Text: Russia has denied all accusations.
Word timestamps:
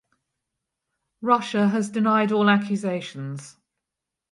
Russia 1.21 1.67
has 1.69 1.91
denied 1.91 2.31
all 2.31 2.49
accusations. 2.49 3.57